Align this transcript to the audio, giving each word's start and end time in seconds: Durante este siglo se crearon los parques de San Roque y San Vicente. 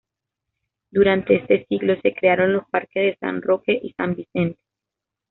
Durante 0.89 1.35
este 1.35 1.65
siglo 1.67 1.93
se 2.01 2.15
crearon 2.15 2.53
los 2.53 2.67
parques 2.69 3.03
de 3.05 3.17
San 3.19 3.39
Roque 3.39 3.79
y 3.83 3.93
San 3.93 4.15
Vicente. 4.15 4.59